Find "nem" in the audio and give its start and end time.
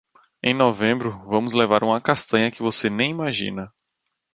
2.89-3.11